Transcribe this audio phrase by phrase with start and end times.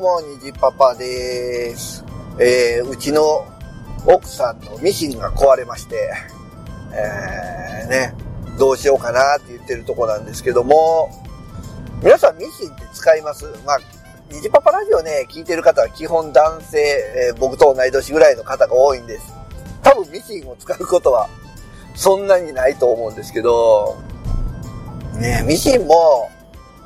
[0.00, 2.04] も、にじパパです。
[2.38, 3.46] えー、うちの
[4.06, 6.10] 奥さんのミシンが壊れまして、
[6.92, 8.14] えー、ね、
[8.58, 11.10] どうしようかなって言ってるとこなんですけども、
[12.02, 13.44] 皆さんミシンって使います？
[13.66, 13.78] まあ、
[14.32, 19.34] にじパパラジオね、聞いてる方は基本男性、えー僕と同い年ぐらいの方が多いんです。
[19.82, 21.28] 多分ミシンを使うことは
[21.94, 23.98] そんなにないと思うんですけど、
[25.18, 26.30] ねミシンも、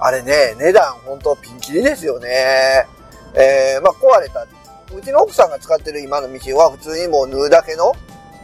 [0.01, 2.87] あれね、値段ほんとピンキリですよね。
[3.34, 4.47] えー、まあ壊れた。
[4.95, 7.93] うちの奥さんが使ってる今のミシンは普通にもう縫うだけの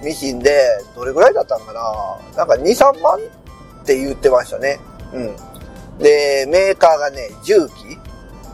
[0.03, 0.67] ミシンで、
[0.97, 3.19] どれぐらいだったんかななんか2、3万
[3.83, 4.81] って言ってましたね。
[5.13, 5.37] うん。
[5.99, 7.73] で、メーカーがね、重機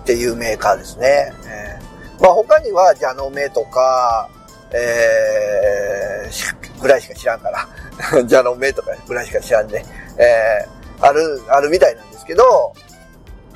[0.02, 1.32] っていうメーカーですね。
[1.46, 1.86] えー
[2.20, 4.28] まあ他には、ジャノメとか、
[4.72, 7.66] えー、ぐらいしか知らんから。
[8.24, 9.84] ジャノメとかぐらいしか知らんで、
[10.18, 12.72] えー、ある、あるみたいなんですけど、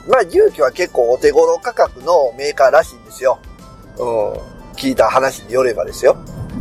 [0.08, 3.38] まあ重機は結構お手頃価格のメーカーらしいんですよ。
[3.98, 4.60] うん。
[4.74, 6.16] 聞いた話によればですよ。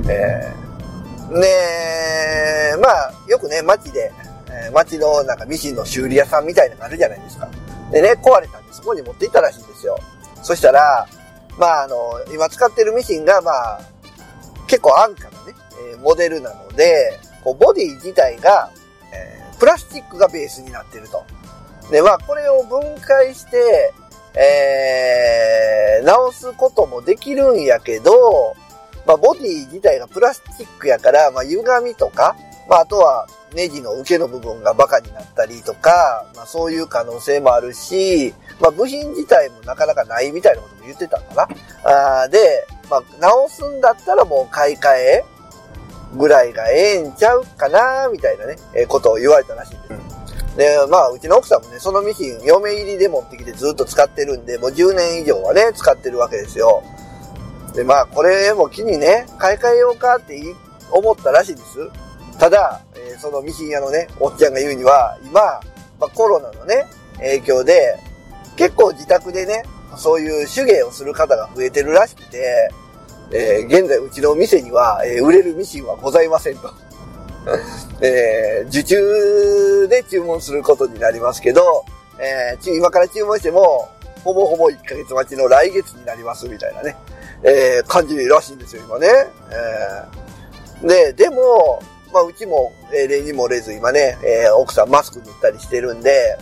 [0.09, 1.47] えー、ね
[2.73, 4.11] え、まあ、よくね、街で、
[4.49, 7.49] えー街のなんかミシンの修理屋さんみたいなのがあるじゃないですか。
[7.91, 9.97] でね、壊れたんでそこに持って行ったらしいんですよ。
[10.43, 11.07] そしたら、
[11.57, 11.95] まああの、
[12.33, 13.81] 今使ってるミシンがまあ、
[14.67, 15.55] 結構安価なね、
[15.91, 18.69] えーモデルなので、こうボディ自体が、
[19.13, 21.23] えープラスチックがベースになってると。
[21.91, 23.93] で、まあこれを分解して、
[24.35, 28.55] えー直すこともできるんやけど、
[29.05, 32.35] まあボディ自体がプラスチックやから、まあ歪みとか、
[32.69, 41.47] まああとはネジの受けの部分がバカになったりとか、まあそういう可能性もあるし、まあ部品自体もなかなかないみたいなことも言ってたんかな。
[41.83, 45.25] あーで、まあ直すんだったらもう買い替え
[46.15, 50.08] ぐらいがええんちゃうかなみたいなね、えーことを言われたらしいんです。
[50.55, 56.83] で、まあ、うちの奥さんもね、そのミシン、嫁入りで持ってきてずっと使ってるんで、もう10年以上はね、使ってるわけですよ。
[57.73, 60.41] で、まあ、これも機にね、買い替えようかって
[60.91, 61.89] 思ったらしいです。
[62.39, 65.41] ただ、えーそのミシン屋のね、おっちゃんが言うには、今、
[65.99, 66.85] まあ、コロナのね、
[67.17, 67.97] 影響で、
[68.55, 69.63] 結構自宅でね、
[69.97, 72.69] そういう手芸をする方が増えてるらしくて、
[73.31, 76.73] えー現在うちの店には、えー売れるミシンはございませんと。
[78.01, 81.83] えー受注で注文することになりますけど、
[82.19, 83.89] えー今から注文しても、
[84.23, 86.95] ほぼほぼ1ヶ月待ちの来月になりますみたいなね、
[87.43, 89.07] えー感じらしいんですよ、今ね。
[90.81, 91.81] えーで、でも、
[92.13, 96.37] まあ、うちも、えー例に漏れず今ね、えー奥さんマスク塗ったりしてるんで、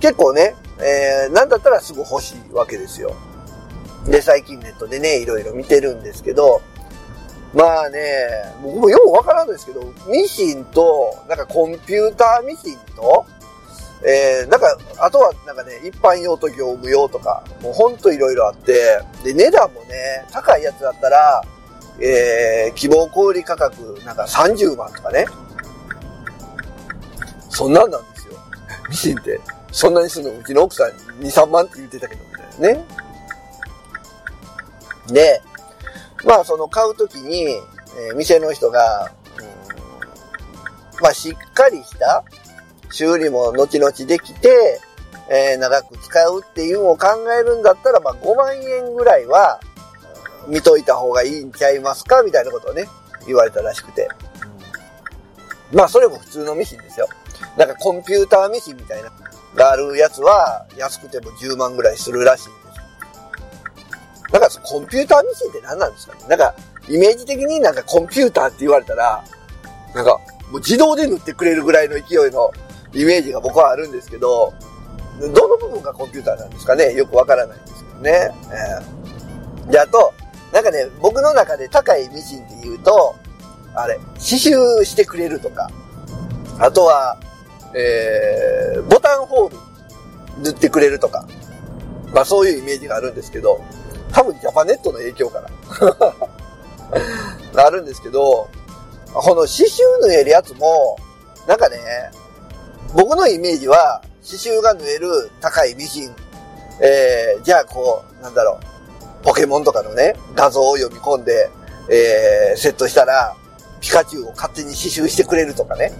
[0.00, 3.14] 結構ね、えーなんだったらすぐ欲しいわけですよ。
[4.06, 6.60] で、最近ネットでね、いろいろ見てるんですけど、
[7.56, 7.98] まあね、
[8.62, 13.24] 僕もよくわからんですけど、ミシンと、なんかコンピューターミシンと、
[14.06, 21.42] えー、なんか、あとはなんかね、一般用と業務用とか、もうほんといろいろあって、で、値段もね、高いやつだったら、
[21.98, 25.24] えー、希望小売価格、なんか30万とかね。
[27.48, 28.34] そんなんなんですよ。
[28.90, 29.40] ミシンって、
[29.72, 30.40] そんなにするの？
[30.40, 30.92] うちの奥さん
[31.22, 32.84] に2、3万って言ってたけど、みたいなね。
[35.08, 35.42] で、
[36.26, 39.46] まあその買うときに、えー店の人が、うん
[41.00, 42.24] まあしっかりした
[42.90, 44.80] 修理も後々できて、
[45.30, 47.08] えー長く使うっていうのを考
[47.40, 49.60] えるんだったら、まあ5万円ぐらいは
[50.48, 52.22] 見といた方がいいんちゃいますか？
[52.22, 52.86] みたいなことをね、
[53.26, 54.08] 言われたらしくて。
[55.72, 57.08] まあそれも普通のミシンですよ。
[57.56, 59.10] なんかコンピューターミシンみたいな
[59.54, 62.50] があるやつは安くても10万ぐらいするらしい。
[64.38, 66.20] なんかコンピューターミシンって何なんですかね。
[66.28, 66.54] なんか
[66.88, 69.24] イメージ的になんかコンピューターって言われたら、
[69.94, 70.20] なんか
[70.50, 72.50] もう自動で塗ってくれるぐらいの勢いの
[72.92, 74.52] イメージが僕はあるんですけど、
[75.20, 76.92] どの部分がコンピューターなんですかね。
[76.94, 78.30] よくわからないんですけどね。
[78.50, 78.96] えー
[79.70, 80.14] で、あと、
[80.52, 83.16] なんかね、僕の中で高いミシンって言うと、
[83.74, 85.70] あれ、刺繍してくれるとか、
[86.58, 87.18] あとは、
[87.74, 89.56] えー、ボタンホール
[90.44, 91.26] 塗ってくれるとか、
[92.14, 93.60] まあそういうイメージがあるんですけど、
[94.12, 95.48] 多分ジャパネットの影響かな。
[97.66, 98.48] あるんですけど、
[99.12, 100.96] この刺繍縫えるやつも、
[101.46, 101.78] なんかね、
[102.94, 106.14] 僕のイメージは、刺繍が縫える高いミシン、
[106.80, 108.58] えー、じゃあこう、なんだろ
[109.22, 111.48] う、ポケモンとかのね、画像を読み込んで、
[111.88, 113.34] えー、セットしたら、
[113.80, 115.92] ピカチュウを勝手に刺繍してくれるとかね。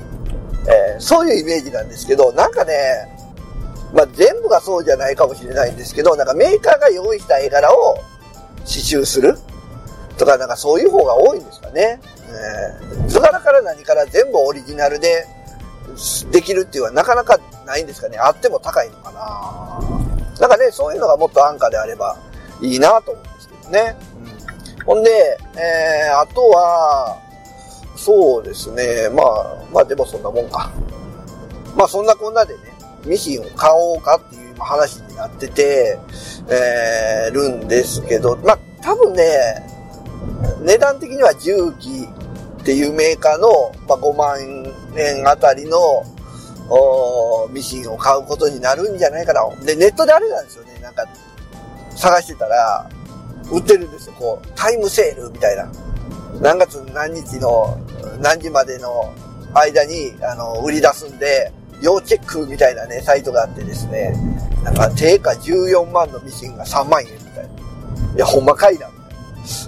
[0.69, 3.16] えーそういうイメージなんですけど、なんかね、
[3.93, 7.97] まあ、全部がそうじゃないかもしれないんですけど、なんかメーカーが用意した絵柄を
[8.61, 9.39] 刺繍する
[10.19, 12.01] とか、なんかそういう方が多いんですかね。
[13.07, 15.27] 図柄から何から全部オリジナルで
[16.31, 18.19] できるっていうのはなかなかないんですかね。
[18.19, 19.81] あっても高いのかな。
[20.41, 22.17] なんかね、そういうのがもっと安価であれば
[22.61, 23.97] いいなと思うんですけどね。
[24.79, 27.17] うん、ほんで、えー、あとは、
[27.97, 29.09] そうですね。
[29.11, 30.71] まあ、まあでもそんなもんか。
[31.75, 32.76] まあそんなこんなでね、
[33.07, 35.99] ミシンを買おうかっていう話になってて、
[36.51, 39.67] えー、るんですけど、まあ多分ね、
[40.63, 42.07] 値段的には重機
[42.61, 44.39] っていうメーカーの、まあ、5万
[44.97, 46.05] 円あたりの
[47.53, 49.49] ミシンを買うことになるんじゃないかな。
[49.65, 50.79] で、ネットであれなんですよね。
[50.81, 51.05] なんか、
[51.97, 52.91] 探してたら、
[53.51, 54.15] 売ってるんですよ。
[54.19, 55.71] こう、タイムセールみたいな。
[56.41, 57.79] 何月何日の
[58.21, 59.15] 何時までの
[59.55, 64.15] 間に、あの、売り出すんで、要チェックみたいなね、サイトがあってですね、
[64.65, 68.15] なんか定価14万のミシンが3万円みたいな。
[68.15, 68.89] いや、ほんまかいな、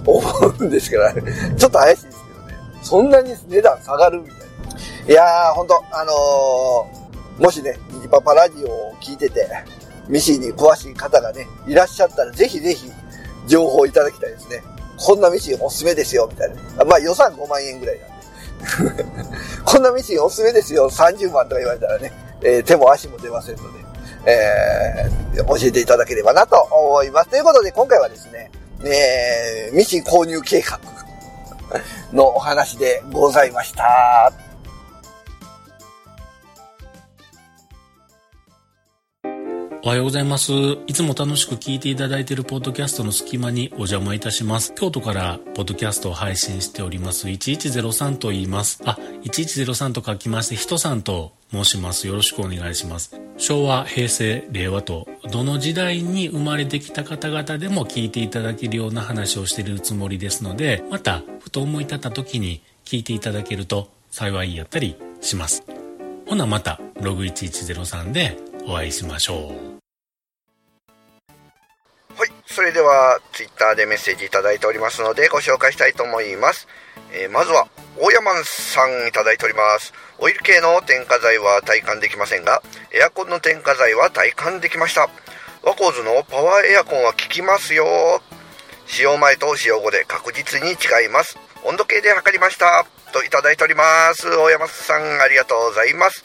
[0.05, 0.21] 思
[0.59, 1.21] うんですけど、ね、
[1.57, 2.53] ちょっと怪しいですけどね。
[2.81, 5.13] そんなに値段下がるみたいな。
[5.13, 9.47] いやー、ほんと、あのー、もしね、ニジパパラジオを聞いてて、
[10.07, 12.91] ミシンに詳しい方がね、いらっしゃったら、ぜひぜひ、
[13.47, 14.61] 情報いただきたいですね。
[14.97, 16.83] こんなミシンおすすめですよ、みたいな。
[16.85, 18.15] まあ予算5万円ぐらいなんで。
[19.65, 22.11] こんなミシンおすすめですよ、30万とか言われたらね、
[22.41, 23.79] えー、手も足も出ませんので、
[24.25, 27.29] えー、教えていただければなと思います。
[27.29, 28.51] ということで、今回はですね、
[28.83, 30.79] えー、ミシン購入計画
[32.13, 34.48] のお話でございました。
[39.81, 40.51] おはようございます。
[40.87, 44.73] いつも楽しく聞いていただいているポッドキャストの隙間にお邪魔いたします。
[44.75, 48.81] 京都からポッドキャストを配信しております1103と言います。
[48.83, 52.07] あ、1103と書きまして、人さんと申します。
[52.07, 53.21] よろしくお願いします。
[53.37, 65.63] 昭和、平成、令和と、どの時代に生まれてきた方々でも聞いていただけるような話をしているつもりですので、また、ふと思い立った時に聞いていただけると幸いやったりします。
[66.27, 69.79] ほなまた、ログ1103でお会いしましょう。
[72.17, 76.67] はいそれでは、ツイッターでメッセージいただいておりますので、ご紹介したいと思います。
[77.13, 77.67] えー、まずは、
[77.97, 79.93] 大山さんいただいております。
[80.19, 82.61] オイル系の添加剤は体感できませんが、
[82.93, 85.09] エアコンの添加剤は体感できました。
[85.63, 87.85] ワコーズのパワーエアコンは効きますよ。
[88.87, 91.37] 使用前と使用後で確実に違います。
[91.63, 92.85] 温度計で測りました。
[93.11, 94.27] といただいております。
[94.27, 96.23] 大山さん、ありがとうございます。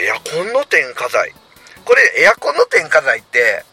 [0.00, 1.32] エアコンの添加剤。
[1.84, 3.64] これ、エアコンの添加剤って、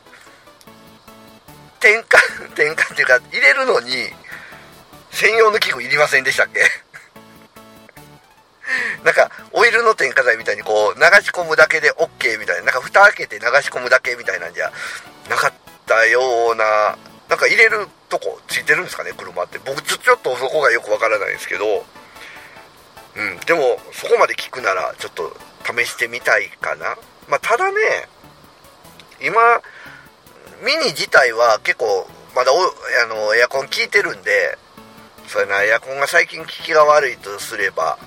[1.79, 4.13] 転換、 転換っていうか、入れるのに、
[5.11, 6.61] 専用の器具いりませんでしたっけ？
[9.03, 14.71] なんか、オイルの添加剤みたいにこう、流し込むだけで OK みたいな、なんか蓋開けて流し込むだけみたいなんじゃ
[15.29, 15.53] なかっ
[15.85, 16.97] たような、
[17.29, 19.59] なんか入れるとこついてるんですかね、車って。
[19.59, 21.85] 僕ちょっとそこがよくわからないですけど、
[23.15, 26.97] うん、でも、そこまで聞くなら、ちょっと試してみたいかな。
[27.27, 27.79] まあ、ただね、
[29.21, 29.61] 今、
[30.63, 34.57] ミニ自体は結構まだあのエアコン効いてるんで
[35.27, 37.97] それなエアコンが最近効きが悪いとすれば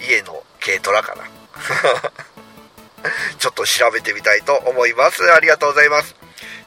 [0.00, 1.24] 家の軽トラかな。
[3.38, 5.22] ちょっと調べてみたいと思います。
[5.32, 6.14] ありがとうございます。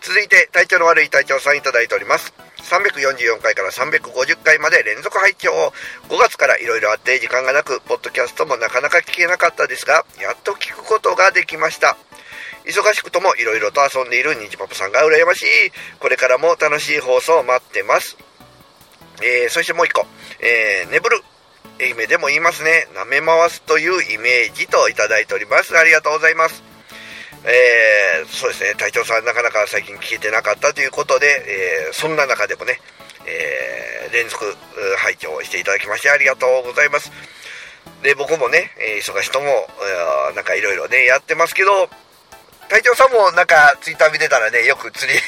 [0.01, 2.33] 続いて体調の悪い隊長さんいただいております。
[2.69, 5.73] 344回から350回まで連続拝聴
[6.09, 11.97] 5月からいろいろあって時間がなくポッドキャストもなかなか聞けなかったですがやっと聞くことができました
[12.65, 15.45] 忙しくとも色々と遊んでいるニジパパさんが羨ましい。
[15.99, 18.15] これからも楽しい放送を待ってます。
[19.23, 20.05] えー、そしてもう一個。
[20.39, 21.23] えー、眠る。
[21.81, 22.87] 愛媛でも言いますね。
[22.93, 25.77] 舐め回すというイメージといただいております。
[25.77, 26.68] ありがとうございます。
[27.45, 28.75] えー、そうですね。
[28.77, 32.79] 隊長さんなかなか最近聞けてなかったということで、えー、そんな中でもね、
[33.25, 34.43] えー、連続
[34.97, 37.11] 拝聴していただきましてありがとうございます。
[38.03, 39.67] で、僕もね、え忙しいとも、
[40.35, 41.89] なんかいろいろね、やってますけど、
[42.69, 45.19] 隊長さんもなんかツイッター見てたらね、よく釣り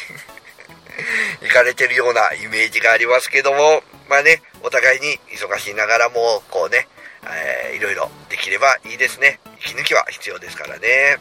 [1.41, 6.87] 行かれてるようなイメージがありますけども、まあね、お互いに忙しいながらも、こうね、
[7.25, 9.39] えー、いろいろできればいいですね。
[9.59, 11.17] 息抜きは必要ですからね。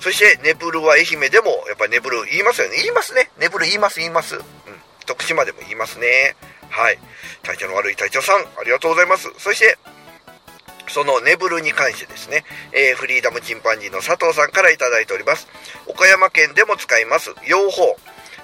[0.00, 2.76] そして、ネブルは愛媛でも、やっぱりネブル言いますよね。
[2.76, 3.30] 言いますね。
[3.38, 4.36] ネブル言います、言います。
[4.36, 4.42] うん。
[5.06, 6.36] 徳島でも言いますね。
[6.68, 6.98] はい。
[7.42, 9.32] 体調の悪い隊長さん、ありがとうございます。
[9.38, 9.78] そして、
[10.88, 15.48] そのネブルに関してですね、えー、フリーダムチンパンジーの佐藤さんから頂いております。
[15.86, 17.96] 岡山県でも使います、養蜂。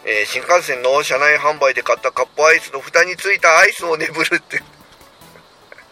[0.05, 4.61] えー、新幹線の車内販売で買ったカップアイスの蓋についたアイスをネブルって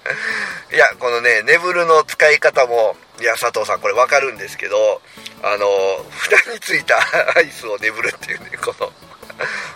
[0.72, 5.02] いや、このね、ネブルの使い方も、いや、佐藤さん、これわかるんですけど、
[5.42, 5.66] あの、
[6.10, 6.98] 蓋についた
[7.36, 8.92] アイスをネブルっていうね、この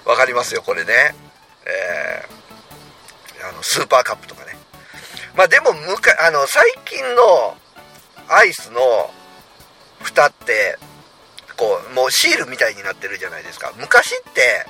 [0.05, 1.15] わかりますよ、これね。
[1.67, 4.55] えー、あの、スーパーカップとかね。
[5.37, 7.57] まあでもむかあの最近の
[8.29, 8.81] アイスの
[10.01, 10.79] 蓋って
[11.57, 14.67] こうもうシールみたいになってるじゃないですか昔って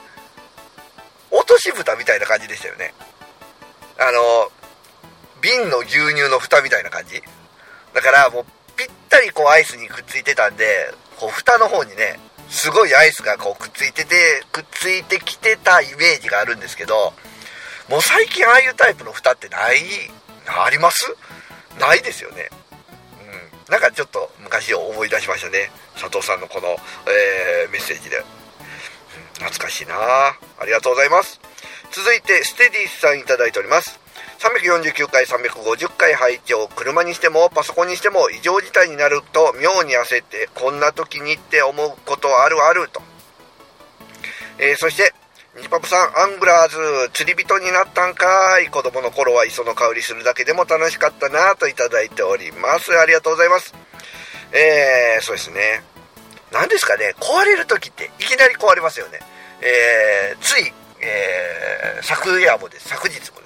[1.31, 2.95] 落とし蓋みたいな感じでしたよね
[3.99, 4.51] あの
[5.45, 7.21] 瓶の牛乳の蓋みたいな感じ？
[7.93, 8.45] だからもう
[8.77, 10.65] ぴったりこうアイスにくっついてたんで
[11.21, 14.17] こう蓋の方にねすごいアイスがこうくっついてて
[14.51, 17.13] くっついてきてたイメージがあるんですけど
[17.91, 19.77] もう最近ああいうタイプの蓋ってない？
[20.47, 21.05] あります？
[21.79, 22.49] ないですよね。
[23.69, 23.73] うん。
[23.73, 25.71] なんかちょっと昔を思い出しましたね。
[25.95, 28.25] 佐藤さんのこの、えー、メッセージで、うん、
[29.45, 29.95] 懐かしいな。
[29.95, 31.41] ありがとうございます。
[31.91, 33.99] 続いてステディスさんいただいております。
[34.45, 36.69] 349回350回拝聴。
[36.69, 43.01] 車にしてもパソコンにしても異常事態になると妙に焦ってこんな時にって思うことあるあると、
[44.59, 45.15] えー、そして
[45.61, 46.69] ニパプさんアングラー
[47.07, 48.69] ズ釣り人になったんかい。
[48.69, 52.93] 子供の頃は磯の香りするだけでも楽しかったなといただいております。
[52.99, 53.73] ありがとうございます。
[54.53, 55.83] えー、そうですね。
[56.53, 57.15] 何ですかね。
[57.21, 59.21] 壊れる時っていきなり壊れますよね。
[59.63, 62.89] えー、つい、えー、昨夜もです。
[62.89, 63.44] 昨日も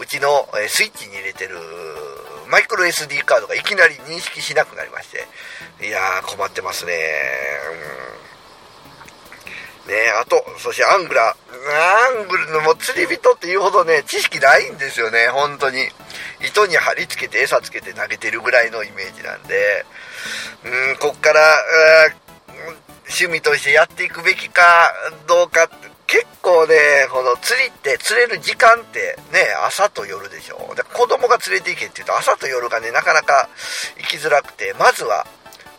[0.00, 1.56] うちのスイッチに入れてる
[2.50, 5.28] マイクロ SD カードがいきなり認識しなくなりまして。
[5.86, 6.92] いやー困ってますね。
[9.86, 9.92] うん。
[9.92, 11.34] ねあとそしてアングラア
[12.24, 15.28] ングルのも釣り人っていうほどね知識ないんですよね。
[15.28, 15.88] 本当に。
[16.40, 19.84] 糸に貼り付けて餌つけて投げてるぐらいのイメージなんで。
[20.64, 21.40] うんこっから、
[23.08, 24.62] 趣味としてやっていくべきか
[25.26, 25.70] どうか
[26.60, 26.76] 結構ね、
[27.10, 30.74] この釣りって釣れる時間ってね、朝と夜でしょ？
[30.74, 33.48] で子供が連れて行けって言うと朝と夜がね、なかなか
[33.98, 35.26] 行きづらくて、まずは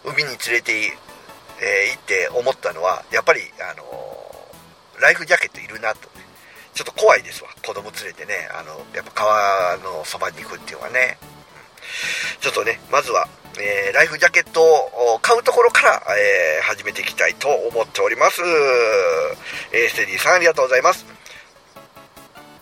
[0.03, 6.25] 海に連れて、えー、行って思ったのは、やっぱり、あのー、ライフジャケットいるなと、ね。
[6.73, 7.49] ちょっと怖いですわ。
[7.65, 11.17] 子供連れてね、あの、やっぱ川のそばに行くっていうのはね。
[12.39, 13.27] ちょっとね、まずは、
[13.59, 18.41] えー、ライフジャケットを買うところから、えー、始めていきたいと思っております。
[19.73, 21.05] えー、ステディさんありがとうございます。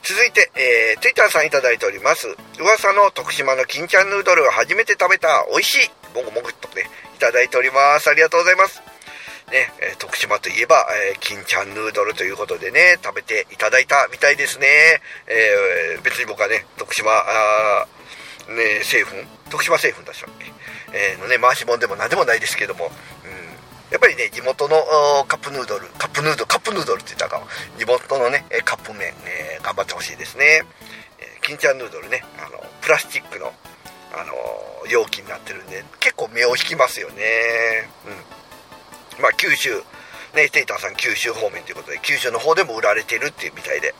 [0.03, 2.27] 続いて、えー、ツイッターさんいただいております。
[2.59, 8.09] 噂の徳島の金ちゃんヌードルを初めて食べた、美味しい、もぐもぐっとね、いただいております。
[8.09, 8.81] ありがとうございます。
[9.51, 14.67] ね、えー、徳島といえば、えー、金ちゃんヌードルということでね、食べていただいたみたいですね。
[15.27, 17.87] えー、別に僕はね、徳島、あ
[18.55, 19.11] ね、製粉？
[19.49, 20.51] 徳島製粉出したっけ？
[20.91, 22.91] えー、のね、回し物でも何でもないですけども、うん、
[23.91, 24.75] やっぱりね、地元の
[25.27, 27.41] カップヌードル、カップヌードル、カップヌードルって言ったか
[27.77, 30.63] 地元のね、カップ麺、えー、頑張ってほしいですね。
[31.19, 33.53] えー、金ちゃんヌードルね、あの、プラスチックの、
[34.13, 34.33] あの
[34.89, 37.87] 容器になってるんで、結構目を引きますよね。
[38.07, 39.21] うん。
[39.21, 39.83] まあ、九州、
[40.33, 43.93] ね、テイターさん九州方面ということで、九州の方でも売られてるっていうみたいで、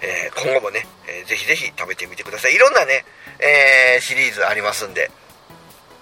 [0.00, 2.54] えー、今後もね、えー、ぜひぜひ食べてみてください。
[2.54, 3.04] いろんなね、
[3.42, 5.10] えー、シリーズありますんで、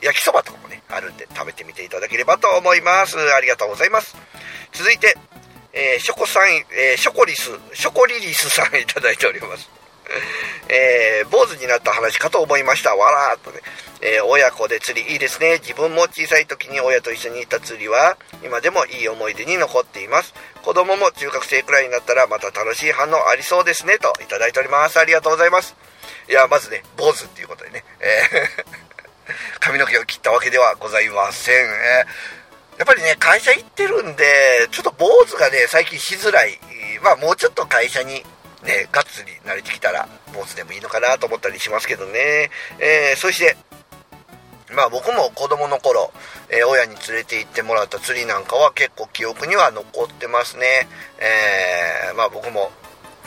[0.02, 3.16] 焼きそばとかもね、あるんで食べてみていただければと思います。
[3.18, 4.16] ありがとうございます。
[4.73, 5.16] 続いて、
[5.73, 6.42] えー、ショコさん、
[6.73, 9.68] えー、ショコリス、ショコリリスさんいただいております。
[10.68, 12.94] えー、坊主になった話かと思いました。
[12.97, 13.61] わらーっとね。
[14.02, 15.59] えー、親子で釣りいいですね。
[15.59, 20.35] 自分も小さい時に親と一緒に行った釣りは、今でもいい思い出に残っています。
[20.62, 23.99] 子供も中学生くらいになったら、また楽しい反応ありそうですね。
[23.99, 24.99] といただいております。
[24.99, 25.76] ありがとうございます。
[26.30, 27.84] いや、まずね、坊主っていうことでね。
[27.99, 28.90] えー
[29.60, 31.54] 髪の毛を切ったわけではございません。
[31.54, 32.04] え
[32.78, 36.58] やっぱりね、会社行ってるんで、ちょっと坊主がね、最近しづらい。
[37.02, 38.25] まあ、もうちょっと会社に
[38.62, 42.50] ね、がっつり慣れてきたら、坊主でもいいのかなと思ったりしますけどね。
[42.78, 43.56] えー、そして、
[44.72, 46.12] まあ僕も子供の頃、
[46.49, 50.88] えー、親に連れて行ってもらった釣りなんかは結構記憶には残ってますね。
[51.18, 52.70] えー、まあ僕も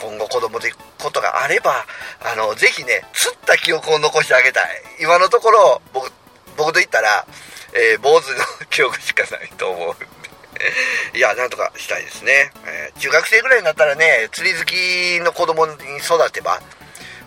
[0.00, 1.86] 今後子供でことがあれば、
[2.20, 4.64] あの、ぜひね、釣った記憶を残してあげたい。
[5.00, 6.12] 今のところ、僕、
[6.56, 7.26] 僕と言ったら、
[7.72, 10.06] えー、坊主の記憶しかないと思うんで。
[11.14, 12.52] いや、なんとかしたいですね。
[12.66, 16.60] えー、中学生ぐらいになったらね、釣り好きの子供に育てば、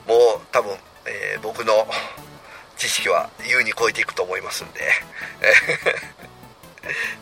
[0.05, 1.87] もう多分、えー、僕の
[2.77, 4.91] 知識は優に超えていくと思いますんで。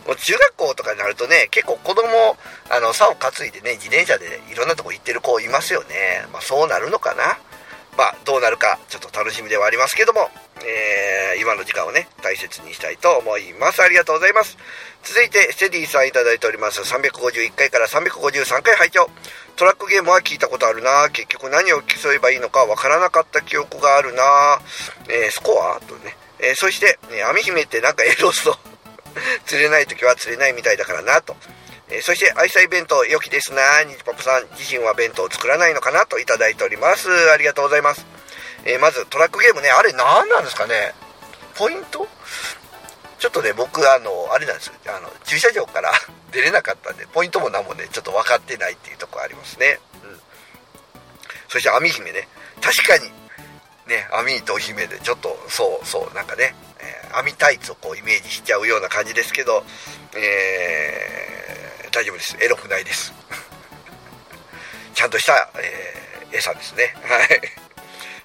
[0.06, 2.04] もう中学校とかになるとね、結構子供、
[2.70, 6.26] あの、竿担いでね、自転車でいろんなとこ行ってる子いますよね。
[6.32, 7.38] まあそうなるのかな。
[7.98, 10.30] まあどうなるかちょっと楽しみではありますけども、
[10.66, 13.82] えー、今の時間をね、大切にしたいと思います。
[13.82, 14.58] ありがとうございます。
[15.04, 16.82] 続いて、ステディさんいただいております。
[16.82, 19.10] 351回から353回拝聴
[19.56, 24.24] トラックゲームは聞いたことあるな結局何を競えばいいのかわからなかった記憶があるな
[25.08, 25.80] えー、スコア？
[25.82, 26.18] とね。
[26.40, 28.58] えー、そして、ね、網姫ってなんかエロスと
[29.46, 31.36] 釣れない時は釣れないみたいだからなと。
[31.90, 33.84] えー、そして、愛妻弁当良きですな。
[33.84, 37.10] にじパパさん自身は弁当を作らないのかなといただいております。
[37.32, 38.06] ありがとうございます。
[38.64, 40.94] えー、まず、トラックゲームね、あれ何なんですかね
[41.56, 42.08] ポイント？
[43.20, 44.74] ちょっとね、僕、あの、あれなんですよ。
[44.88, 45.92] あの、駐車場から
[46.32, 49.80] 出れなかったんで、ポイントも何もね、ちょっと分かってないっていうとこありますね。
[50.04, 50.22] うん。
[51.50, 52.28] そして、網姫ね。
[52.62, 53.12] 確かに、
[53.88, 56.56] ね、網と姫で、ちょっと、そうそう、なんかね、
[56.86, 59.64] えー、網タイツをこうイメージしちゃうような感じですけど、
[60.16, 62.38] えー、大丈夫です。
[62.40, 63.14] エロくないです。
[64.94, 66.96] ちゃんとした、えー、餌ですね。
[67.04, 67.42] はい。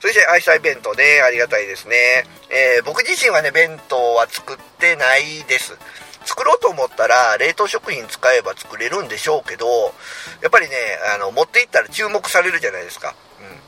[0.00, 2.24] そして、愛妻弁当ね、ありがたいですね。
[2.48, 5.76] え、僕自身はね、弁当は作ってないです。
[6.24, 9.94] 作ろうと思ったら、冷凍食品使えば作れるんでしょうけど、
[10.40, 10.76] やっぱりね、
[11.14, 13.14] あの、持っていったら注目されるじゃないですか。
[13.40, 13.60] うん。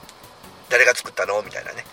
[0.70, 1.42] 誰が作ったの？
[1.42, 1.84] みたいなね。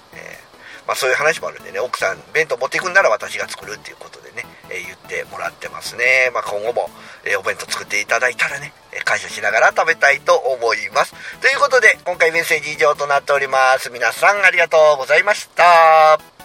[0.89, 6.31] まあそういう話もあるんでね、奥さん、弁当持っていくんなら私が作るっていうことでね、え、言ってもらってますね。
[6.33, 6.89] まあ今後も、
[7.25, 8.73] えお弁当作っていただいたらね、
[9.05, 11.13] 感謝しながら食べたいと思います。
[11.41, 13.91] ということで、今回メッセージ以上となっております。
[13.91, 16.38] 皆さんありがとうございました。